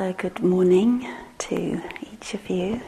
[0.00, 1.06] So, good morning
[1.40, 2.80] to each of you.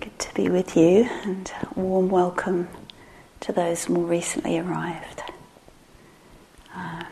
[0.00, 2.66] Good to be with you, and warm welcome
[3.38, 5.22] to those more recently arrived.
[6.74, 7.04] Uh,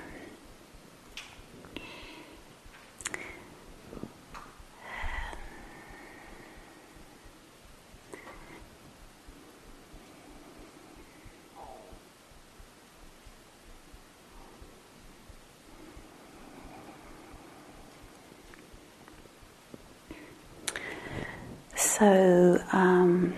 [21.77, 23.34] So um,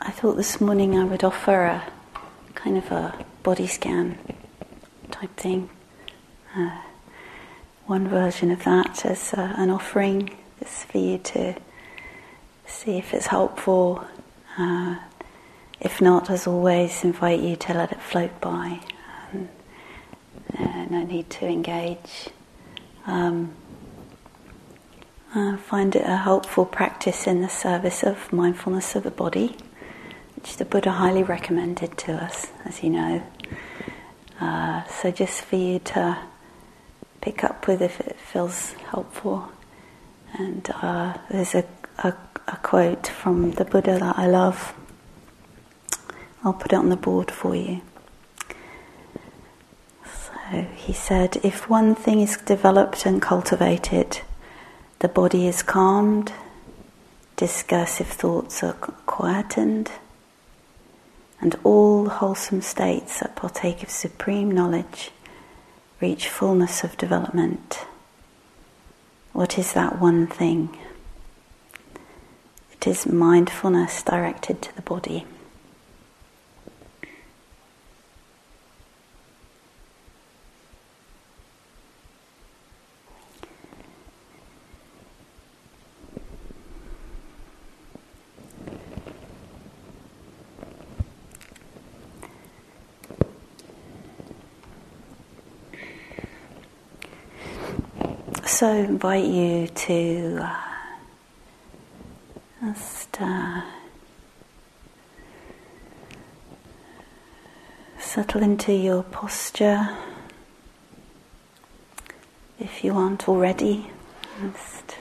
[0.00, 1.92] I thought this morning I would offer a
[2.56, 4.18] kind of a body scan
[5.12, 5.70] type thing.
[6.56, 6.76] Uh,
[7.86, 11.54] one version of that as uh, an offering is for you to
[12.66, 14.04] see if it's helpful.
[14.58, 14.96] Uh,
[15.78, 18.80] if not, as always, invite you to let it float by.
[19.32, 19.48] Um,
[20.90, 22.30] no need to engage.
[23.06, 23.54] Um,
[25.32, 29.56] uh, find it a helpful practice in the service of mindfulness of the body,
[30.44, 33.22] which the Buddha highly recommended to us, as you know.
[34.38, 36.18] Uh, so, just for you to
[37.22, 39.48] pick up with if it feels helpful.
[40.34, 41.64] And uh, there's a,
[41.96, 42.12] a,
[42.46, 44.74] a quote from the Buddha that I love.
[46.44, 47.80] I'll put it on the board for you.
[50.04, 54.20] So he said, if one thing is developed and cultivated,
[54.98, 56.34] the body is calmed,
[57.36, 59.90] discursive thoughts are quietened,
[61.44, 65.10] and all wholesome states that partake of supreme knowledge
[66.00, 67.84] reach fullness of development.
[69.34, 70.74] What is that one thing?
[72.72, 75.26] It is mindfulness directed to the body.
[98.64, 100.56] So invite you to uh,
[102.64, 103.60] just uh,
[107.98, 109.94] settle into your posture.
[112.58, 113.90] If you aren't already,
[114.40, 114.96] just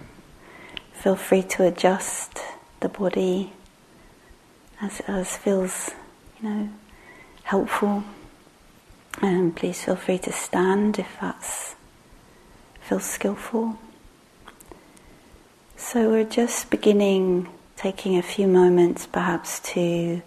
[0.92, 2.40] feel free to adjust
[2.82, 3.54] the body
[4.82, 5.92] as, as feels,
[6.42, 6.70] you know,
[7.44, 8.04] helpful.
[9.22, 11.76] And please feel free to stand if that's
[13.00, 13.78] skillful.
[15.78, 20.22] So we're just beginning, taking a few moments perhaps to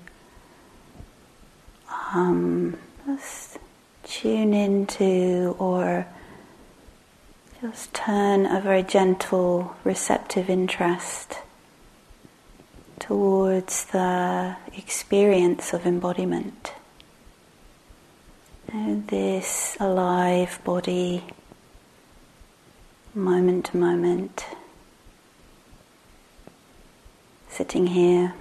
[2.14, 2.76] um,
[3.06, 3.58] just
[4.04, 6.06] tune into or
[7.60, 11.38] just turn a very gentle, receptive interest
[12.98, 16.72] towards the experience of embodiment.
[18.72, 21.24] And this alive body
[23.16, 24.44] moment to moment,
[27.48, 28.34] sitting here.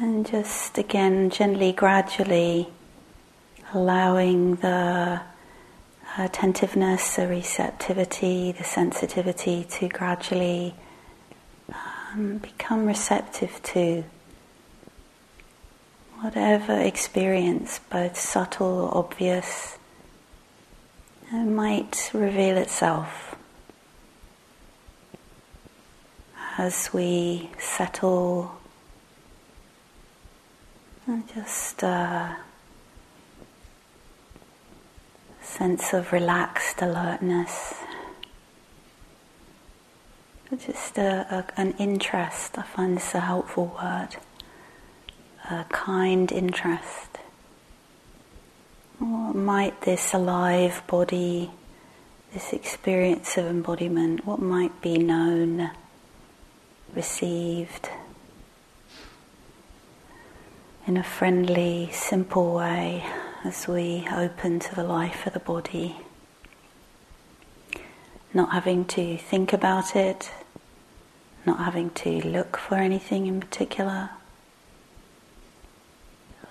[0.00, 2.68] And just again, gently, gradually
[3.72, 5.20] allowing the
[6.16, 10.76] attentiveness, the receptivity, the sensitivity to gradually
[12.12, 14.04] um, become receptive to
[16.20, 19.78] whatever experience, both subtle or obvious,
[21.42, 23.34] might reveal itself
[26.56, 28.60] as we settle
[31.06, 32.34] and just a uh,
[35.42, 37.74] sense of relaxed alertness.
[40.56, 44.16] Just a, a, an interest, I find this a helpful word,
[45.50, 47.13] a kind interest.
[49.00, 51.50] What might this alive body,
[52.32, 55.70] this experience of embodiment, what might be known,
[56.94, 57.90] received
[60.86, 63.04] in a friendly, simple way
[63.42, 65.96] as we open to the life of the body?
[68.32, 70.30] Not having to think about it,
[71.44, 74.10] not having to look for anything in particular.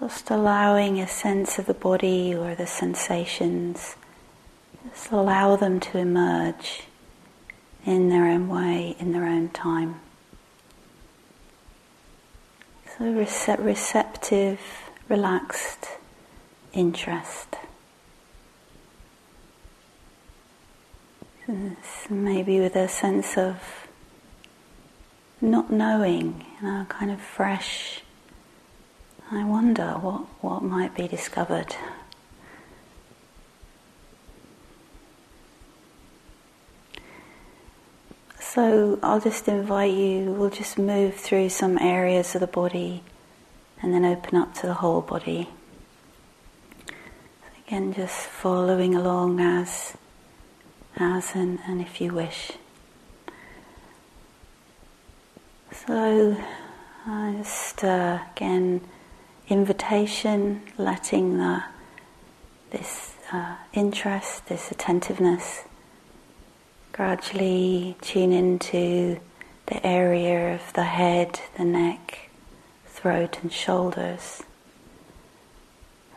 [0.03, 3.95] Just allowing a sense of the body or the sensations,
[4.89, 6.83] just allow them to emerge
[7.85, 10.01] in their own way, in their own time.
[12.85, 14.59] So rece- receptive,
[15.07, 15.87] relaxed
[16.73, 17.55] interest.
[22.09, 23.87] maybe with a sense of
[25.39, 28.02] not knowing, you know, kind of fresh.
[29.31, 31.75] I wonder what, what might be discovered.
[38.39, 43.01] So I'll just invite you, we'll just move through some areas of the body
[43.81, 45.49] and then open up to the whole body.
[47.65, 49.97] Again, just following along as,
[50.97, 52.51] as and, and if you wish.
[55.71, 56.37] So,
[57.07, 58.81] I just uh, again,
[59.53, 61.63] invitation, letting the,
[62.71, 65.63] this uh, interest, this attentiveness,
[66.91, 69.19] gradually tune into
[69.67, 72.29] the area of the head, the neck,
[72.87, 74.41] throat, and shoulders.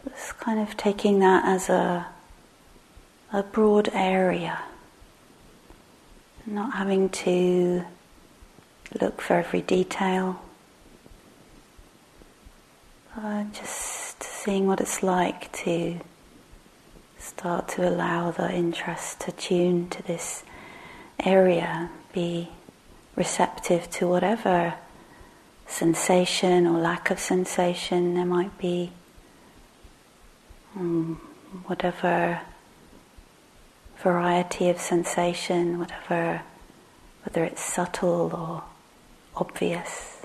[0.09, 2.07] Just kind of taking that as a,
[3.33, 4.61] a broad area,
[6.47, 7.85] not having to
[8.99, 10.41] look for every detail.
[13.19, 15.99] Uh, just seeing what it's like to
[17.19, 20.45] start to allow the interest to tune to this
[21.25, 22.51] area, be
[23.15, 24.75] receptive to whatever
[25.67, 28.93] sensation or lack of sensation there might be,
[30.75, 31.19] um,
[31.65, 32.43] whatever
[34.03, 36.43] variety of sensation, whatever,
[37.25, 38.63] whether it's subtle or
[39.35, 40.16] obvious.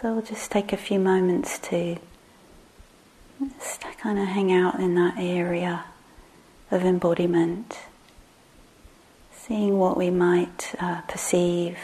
[0.00, 1.96] So we'll just take a few moments to
[3.58, 5.86] just kind of hang out in that area
[6.70, 7.78] of embodiment,
[9.32, 11.78] seeing what we might uh, perceive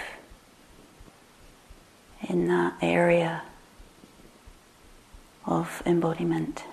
[2.29, 3.44] in that area
[5.47, 6.64] of embodiment.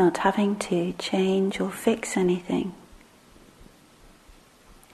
[0.00, 2.72] Not having to change or fix anything,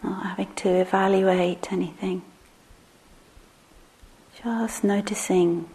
[0.03, 2.23] not having to evaluate anything,
[4.43, 5.69] just noticing,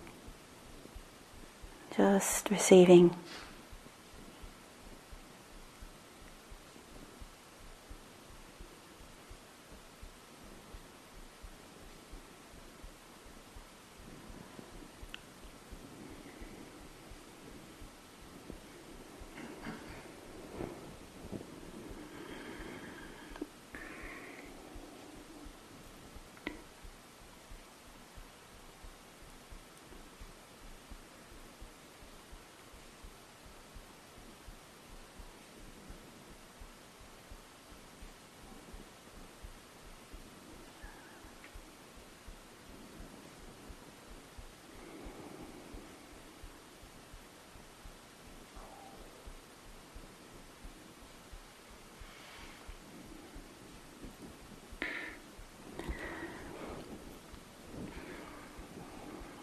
[1.96, 3.16] just receiving.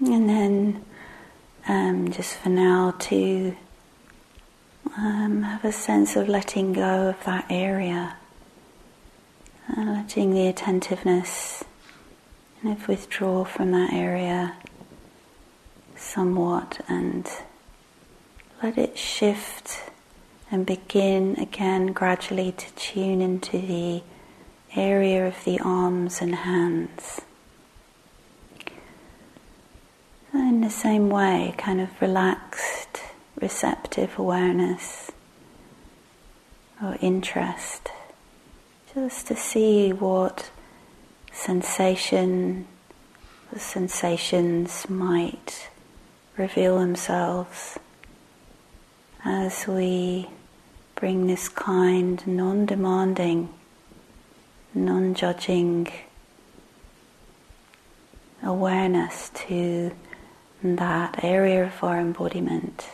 [0.00, 0.84] And then
[1.66, 3.56] um, just for now to
[4.96, 8.16] um, have a sense of letting go of that area,
[9.76, 11.64] uh, letting the attentiveness
[12.62, 14.54] kind of withdraw from that area
[15.96, 17.28] somewhat and
[18.62, 19.90] let it shift
[20.50, 24.02] and begin again gradually to tune into the
[24.76, 27.20] area of the arms and hands.
[30.58, 33.00] In the same way, kind of relaxed,
[33.40, 35.12] receptive awareness
[36.82, 37.90] or interest,
[38.92, 40.50] just to see what
[41.30, 42.66] sensation,
[43.52, 45.68] the sensations might
[46.36, 47.78] reveal themselves
[49.24, 50.28] as we
[50.96, 53.48] bring this kind, non demanding,
[54.74, 55.86] non judging
[58.42, 59.92] awareness to
[60.62, 62.88] that area of our embodiment.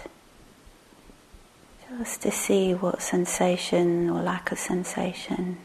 [1.99, 5.59] Just to see what sensation or lack of sensation,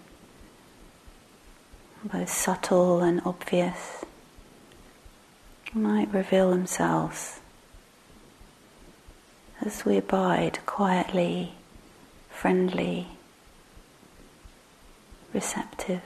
[2.03, 4.05] both subtle and obvious,
[5.73, 7.39] might reveal themselves
[9.61, 11.53] as we abide quietly,
[12.29, 13.07] friendly,
[15.33, 16.01] receptive.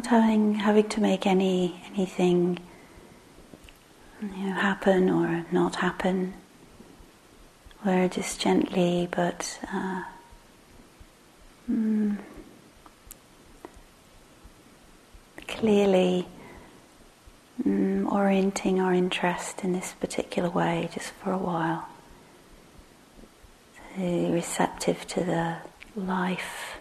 [0.00, 2.58] Not having having to make any anything
[4.22, 6.32] you know, happen or not happen.
[7.84, 10.02] We're just gently but uh,
[11.70, 12.16] mm,
[15.46, 16.26] clearly
[17.62, 21.86] mm, orienting our interest in this particular way just for a while.
[23.96, 24.02] So
[24.32, 25.56] receptive to the
[25.94, 26.78] life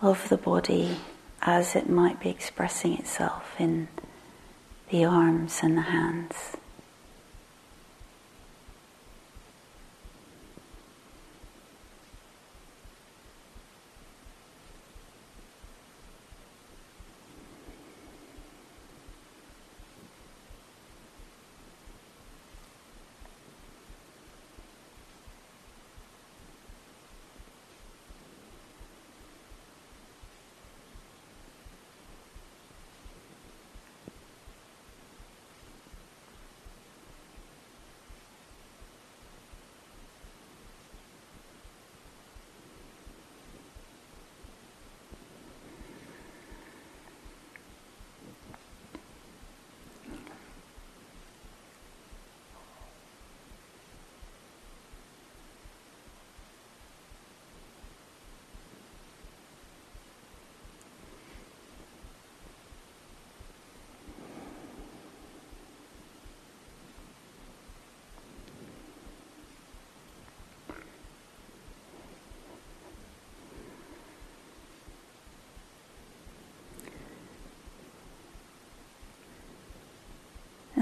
[0.00, 0.96] of the body
[1.44, 3.88] as it might be expressing itself in
[4.90, 6.56] the arms and the hands.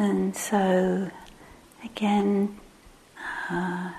[0.03, 1.13] And so,
[1.85, 2.59] again,
[3.49, 3.93] uh,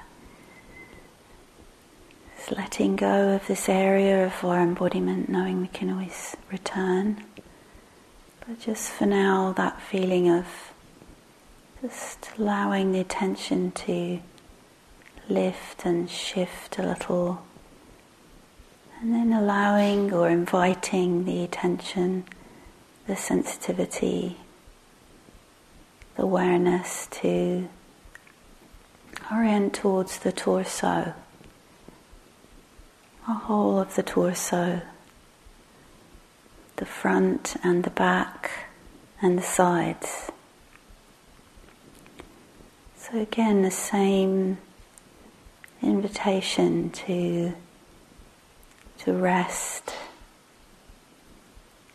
[2.52, 7.24] letting go of this area of our embodiment, knowing we can always return.
[8.46, 10.46] But just for now, that feeling of
[11.82, 14.20] just allowing the attention to
[15.30, 17.46] lift and shift a little,
[19.00, 22.26] and then allowing or inviting the attention,
[23.08, 24.36] the sensitivity
[26.16, 27.68] the awareness to
[29.32, 31.14] orient towards the torso,
[33.28, 34.82] the whole of the torso,
[36.76, 38.68] the front and the back
[39.22, 40.32] and the sides.
[42.98, 44.58] So again, the same
[45.82, 47.54] invitation to
[49.00, 49.94] to rest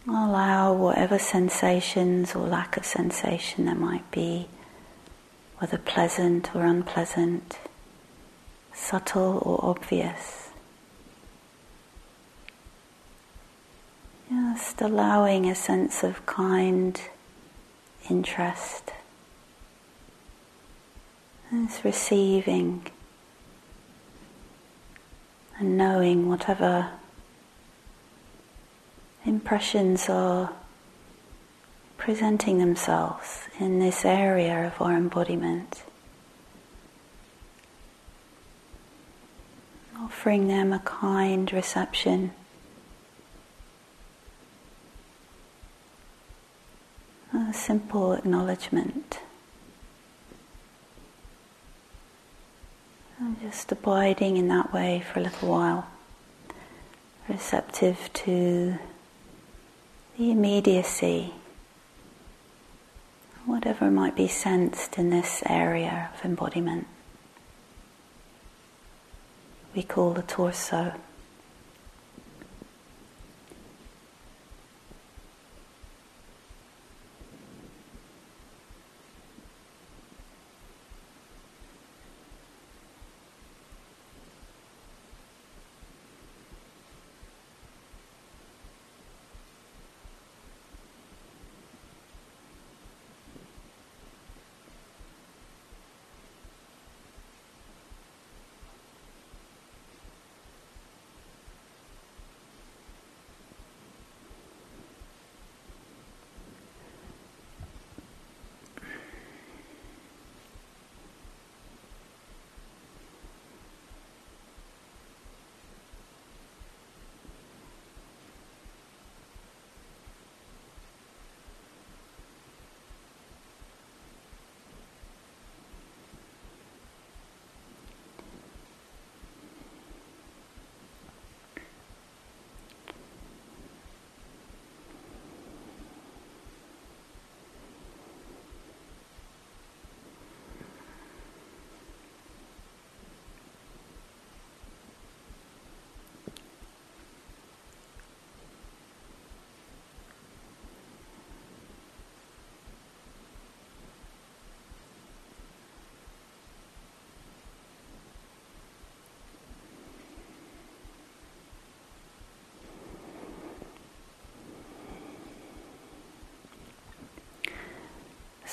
[0.09, 4.49] Allow whatever sensations or lack of sensation there might be,
[5.59, 7.59] whether pleasant or unpleasant,
[8.73, 10.49] subtle or obvious.
[14.31, 16.99] Just allowing a sense of kind
[18.09, 18.93] interest.
[21.53, 22.87] It's receiving
[25.59, 26.93] and knowing whatever
[29.25, 30.53] impressions are
[31.99, 35.83] presenting themselves in this area of our embodiment.
[39.99, 42.33] Offering them a kind reception.
[47.35, 49.21] A simple acknowledgement.
[53.19, 55.89] And just abiding in that way for a little while,
[57.29, 58.79] receptive to
[60.19, 61.33] the immediacy,
[63.47, 66.89] whatever might be sensed in this area of embodiment.
[69.77, 70.95] We call the torso.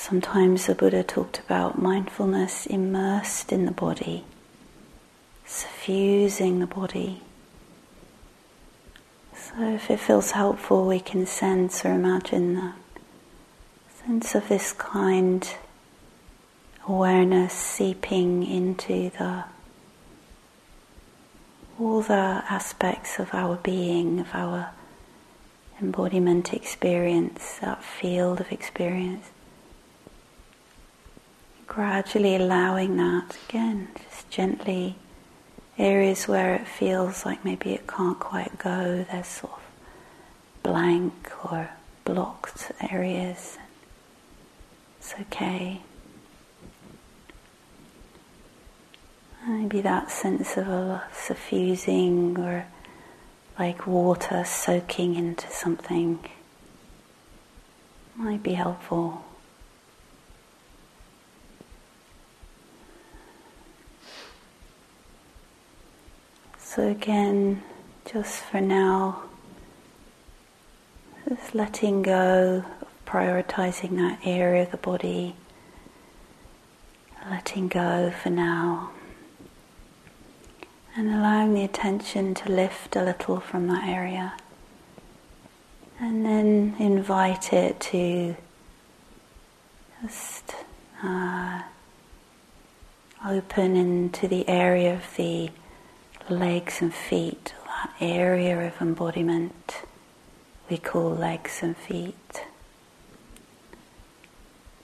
[0.07, 4.23] Sometimes the Buddha talked about mindfulness immersed in the body,
[5.47, 7.23] suffusing the body.
[9.35, 12.73] So, if it feels helpful, we can sense or imagine the
[14.05, 15.51] sense of this kind
[16.87, 19.45] awareness seeping into the
[21.79, 24.69] all the aspects of our being, of our
[25.81, 29.31] embodiment experience, that field of experience
[31.67, 34.95] gradually allowing that again, just gently,
[35.77, 39.61] areas where it feels like maybe it can't quite go, there's sort of
[40.63, 41.69] blank or
[42.03, 43.57] blocked areas.
[44.99, 45.81] It's okay.
[49.47, 52.65] Maybe that sense of a suffusing or
[53.59, 56.19] like water soaking into something
[58.15, 59.23] might be helpful.
[66.75, 67.63] So, again,
[68.03, 69.23] just for now,
[71.29, 75.37] just letting go of prioritizing that area of the body,
[77.31, 78.91] letting go for now,
[80.97, 84.33] and allowing the attention to lift a little from that area,
[85.97, 88.35] and then invite it to
[90.01, 90.53] just
[91.01, 91.61] uh,
[93.25, 95.49] open into the area of the
[96.29, 99.83] legs and feet, that area of embodiment
[100.69, 102.43] we call legs and feet.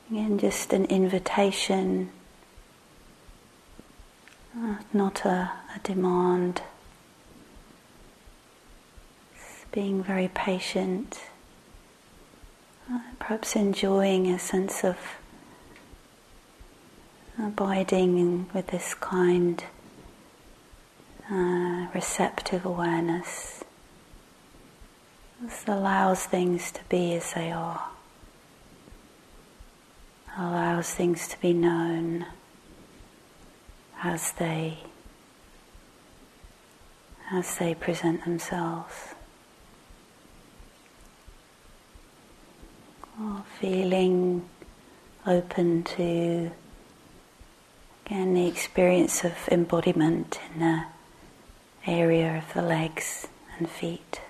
[0.09, 2.11] Again, just an invitation,
[4.55, 6.61] uh, not a, a demand.
[9.71, 11.21] Being very patient,
[12.91, 14.97] uh, perhaps enjoying a sense of
[17.41, 19.63] abiding with this kind
[21.31, 23.63] uh, receptive awareness.
[25.41, 27.89] This allows things to be as they are,
[30.37, 32.25] allows things to be known
[34.03, 34.79] as they
[37.31, 39.15] as they present themselves.
[43.59, 44.49] Feeling
[45.25, 46.51] open to
[48.05, 50.83] again the experience of embodiment in the
[51.85, 54.21] area of the legs and feet.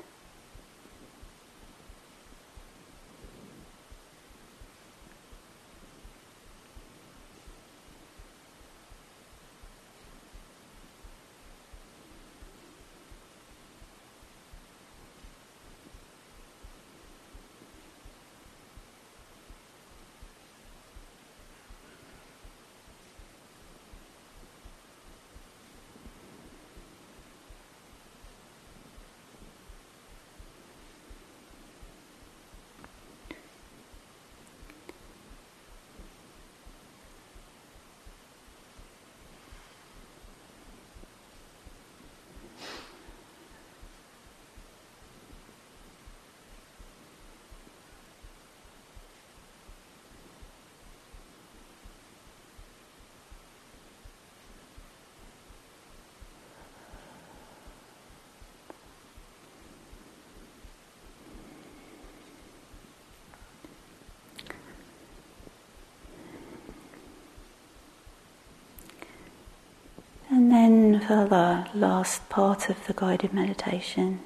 [71.04, 74.20] For the last part of the guided meditation.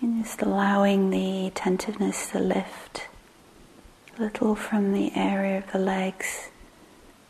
[0.00, 3.08] And just allowing the attentiveness to lift
[4.18, 6.50] a little from the area of the legs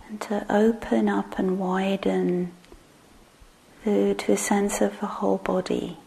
[0.09, 2.53] and to open up and widen
[3.85, 5.99] to, to a sense of the whole body.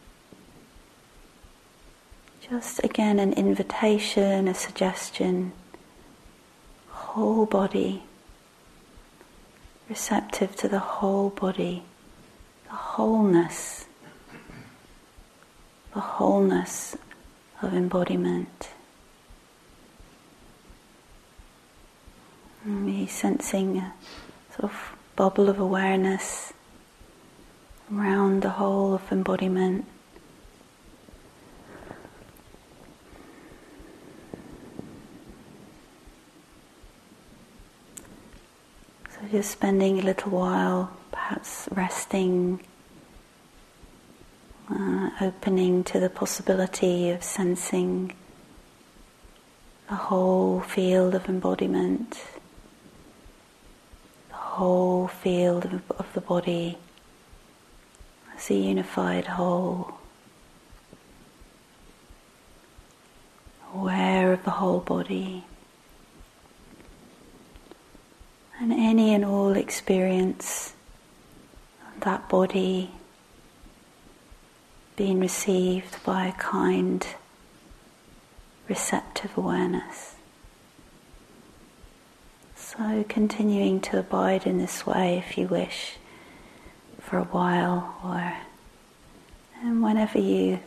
[2.50, 5.52] Just again an invitation, a suggestion,
[6.90, 8.04] whole body,
[9.90, 11.84] receptive to the whole body,
[12.66, 13.86] the wholeness,
[15.94, 16.98] the wholeness
[17.62, 18.70] of embodiment.
[22.64, 23.94] Me sensing a
[24.52, 26.52] sort of bubble of awareness
[27.94, 29.86] around the whole of embodiment.
[39.32, 42.60] Just spending a little while, perhaps resting,
[44.70, 48.14] uh, opening to the possibility of sensing
[49.90, 52.22] the whole field of embodiment,
[54.30, 56.78] the whole field of, of the body
[58.36, 59.96] as a unified whole,
[63.74, 65.44] aware of the whole body,
[68.66, 70.74] and any and all experience
[71.88, 72.90] of that body
[74.96, 77.06] being received by a kind,
[78.68, 80.16] receptive awareness.
[82.56, 85.98] So, continuing to abide in this way if you wish
[87.00, 88.34] for a while or
[89.62, 90.60] and whenever you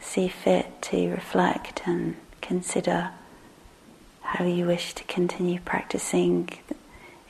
[0.00, 3.10] see fit to reflect and consider
[4.22, 6.48] how you wish to continue practicing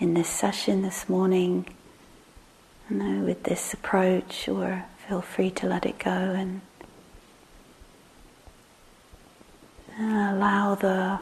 [0.00, 1.66] in this session this morning
[2.88, 6.62] you know, with this approach or feel free to let it go and
[9.98, 11.20] allow the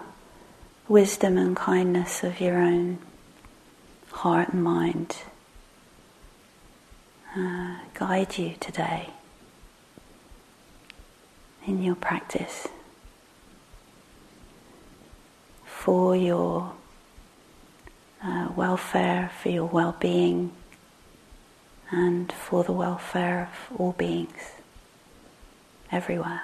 [0.87, 2.99] wisdom and kindness of your own
[4.12, 5.17] heart and mind
[7.37, 9.11] uh, guide you today
[11.67, 12.69] in your practice
[15.67, 16.78] for your
[18.22, 20.52] uh, welfare, for your well being,
[21.90, 24.52] and for the welfare of all beings
[25.90, 26.42] everywhere.